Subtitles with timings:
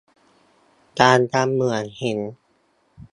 [1.01, 2.19] การทำเหมืองหิน